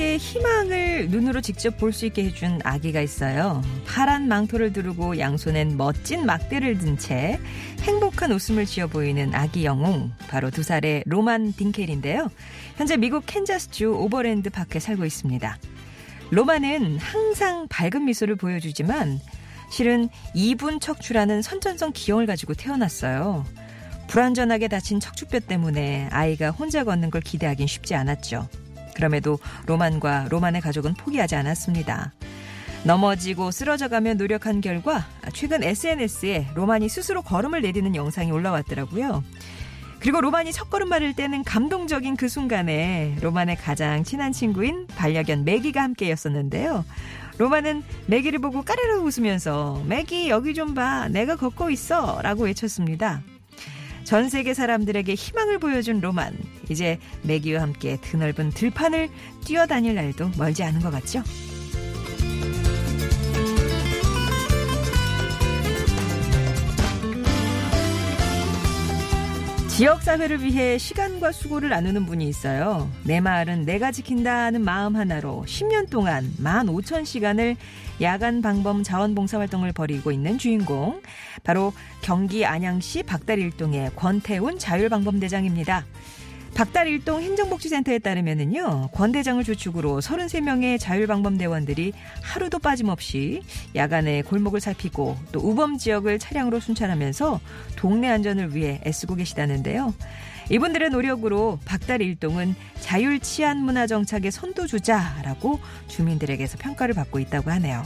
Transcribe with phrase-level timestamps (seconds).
[0.00, 3.62] 사람들에게 희망을 눈으로 직접 볼 수 있게 해준 아기가 있어요.
[3.86, 7.38] 파란 망토를 두르고 양손엔 멋진 막대를 든 채
[7.82, 10.12] 행복한 웃음을 지어 보이는 아기 영웅.
[10.28, 12.30] 바로 두 살의 로만 딩켈인데요.
[12.76, 15.58] 현재 미국 캔자스주 오버랜드 파크에 살고 있습니다.
[16.30, 19.20] 로만은 항상 밝은 미소를 보여주지만
[19.70, 23.44] 실은 이분 척추라는 선천성 기형을 가지고 태어났어요.
[24.08, 28.48] 불완전하게 닫힌 척추뼈 때문에 아이가 혼자 걷는 걸 기대하긴 쉽지 않았죠.
[28.94, 32.12] 그럼에도 로만과 로만의 가족은 포기하지 않았습니다.
[32.84, 39.22] 넘어지고 쓰러져가며 노력한 결과 최근 SNS에 로만이 스스로 걸음을 내딛는 영상이 올라왔더라고요.
[40.00, 46.86] 그리고 로만이 첫 걸음말을 떼는 감동적인 그 순간에 로만의 가장 친한 친구인 반려견 매기가 함께였었는데요.
[47.36, 51.08] 로만은 매기를 보고 까르르 웃으면서 매기 여기 좀 봐.
[51.08, 52.20] 내가 걷고 있어.
[52.22, 53.22] 라고 외쳤습니다.
[54.04, 56.36] 전 세계 사람들에게 희망을 보여준 로만.
[56.68, 59.08] 이제 매기와 함께 드넓은 들판을
[59.44, 61.22] 뛰어다닐 날도 멀지 않은 것 같죠?
[69.80, 72.90] 지역 사회를 위해 시간과 수고를 나누는 분이 있어요.
[73.02, 77.56] 내 마을은 내가 지킨다는 마음 하나로 10년 동안 15,000시간을
[78.02, 81.00] 야간 방범 자원봉사 활동을 벌이고 있는 주인공.
[81.44, 81.72] 바로
[82.02, 85.86] 경기 안양시 박달일동의 권태훈 자율방범대장입니다.
[86.54, 93.42] 박달일동 행정복지센터에 따르면은요, 권 대장을 주축으로 33명의 자율방범대원들이 하루도 빠짐없이
[93.74, 97.40] 야간에 골목을 살피고 또 우범 지역을 차량으로 순찰하면서
[97.76, 99.94] 동네 안전을 위해 애쓰고 계시다는데요.
[100.50, 107.82] 이분들의 노력으로 박달 일동은 자율 치안 문화 정착의 선도주자라고 주민들에게서 평가를 받고 있다고 하네요.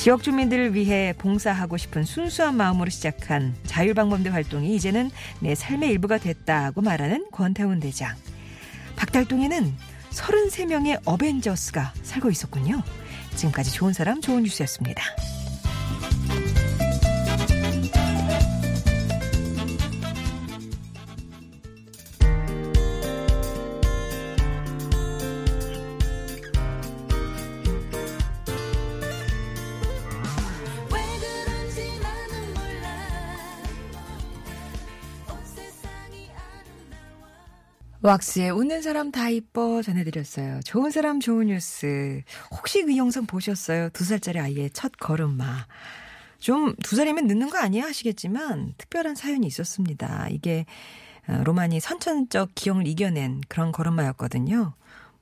[0.00, 6.80] 지역 주민들을 위해 봉사하고 싶은 순수한 마음으로 시작한 자율방범대 활동이 이제는 내 삶의 일부가 됐다고
[6.80, 8.16] 말하는 권태훈 대장.
[8.96, 9.76] 박달동에는
[10.08, 12.82] 33명의 어벤져스가 살고 있었군요.
[13.36, 15.02] 지금까지 좋은 사람 좋은 뉴스였습니다.
[38.02, 40.60] 왁스의 웃는 사람 다 이뻐 전해드렸어요.
[40.64, 42.22] 좋은 사람 좋은 뉴스.
[42.50, 43.90] 혹시 그 영상 보셨어요?
[43.90, 45.66] 두 살짜리 아이의 첫 걸음마.
[46.38, 50.28] 좀 두 살이면 늦는 거 아니야 하시겠지만 특별한 사연이 있었습니다.
[50.30, 50.64] 이게
[51.28, 54.72] 어, 로만이 선천적 기형을 이겨낸 그런 걸음마였거든요.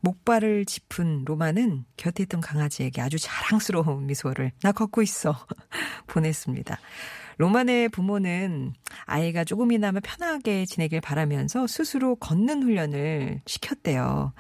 [0.01, 5.35] 목발을 짚은 로만은 곁에 있던 강아지에게 아주 자랑스러운 미소를 나 걷고 있어
[6.07, 6.79] 보냈습니다.
[7.39, 14.33] 로만의 부모는 아이가 조금이나마 편하게 지내길 바라면서 스스로 걷는 훈련을 시켰대요.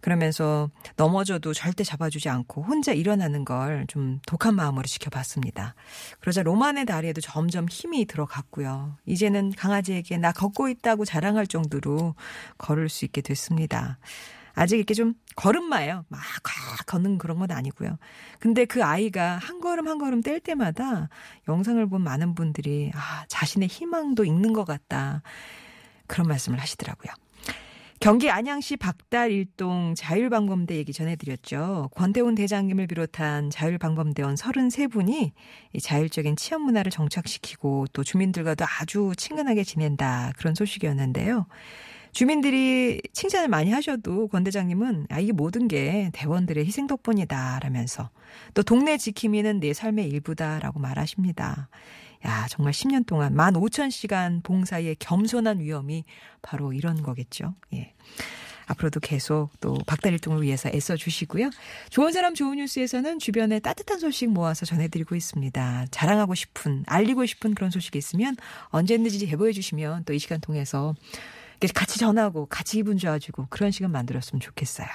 [0.00, 5.74] 그러면서 넘어져도 절대 잡아주지 않고 혼자 일어나는 걸 좀 독한 마음으로 지켜봤습니다.
[6.20, 8.98] 그러자 로만의 다리에도 점점 힘이 들어갔고요.
[9.06, 12.14] 이제는 강아지에게 나 걷고 있다고 자랑할 정도로
[12.58, 13.98] 걸을 수 있게 됐습니다.
[14.54, 16.04] 아직 이렇게 좀 걸음마예요.
[16.08, 17.98] 막, 막 걷는 그런 건 아니고요.
[18.38, 21.08] 근데 그 아이가 한 걸음 한 걸음 뗄 때마다
[21.48, 25.22] 영상을 본 많은 분들이 아, 자신의 희망도 있는 것 같다.
[26.06, 27.12] 그런 말씀을 하시더라고요.
[28.00, 31.88] 경기 안양시 박달 일동 자율방범대 얘기 전해드렸죠.
[31.94, 35.32] 권대훈 대장님을 비롯한 자율방범대원 33분이
[35.80, 40.32] 자율적인 취업 문화를 정착시키고 또 주민들과도 아주 친근하게 지낸다.
[40.36, 41.46] 그런 소식이었는데요.
[42.14, 47.58] 주민들이 칭찬을 많이 하셔도 권 대장님은 아, 이게 모든 게 대원들의 희생 덕분이다.
[47.60, 48.08] 라면서
[48.54, 51.68] 또 동네 지킴이는 내 삶의 일부다라고 말하십니다.
[52.24, 56.04] 야, 정말 10년 동안 15,000시간 봉사의 겸손한 위험이
[56.40, 57.54] 바로 이런 거겠죠.
[57.74, 57.92] 예.
[58.66, 61.50] 앞으로도 계속 또 박달일동을 위해서 애써 주시고요.
[61.90, 65.86] 좋은 사람 좋은 뉴스에서는 주변에 따뜻한 소식 모아서 전해드리고 있습니다.
[65.90, 68.36] 자랑하고 싶은, 알리고 싶은 그런 소식이 있으면
[68.68, 70.94] 언제든지 제보해 주시면 또 이 시간 통해서
[71.74, 74.86] 같이 전하고 같이 기분 좋아지고 그런 시간 만들었으면 좋겠어요.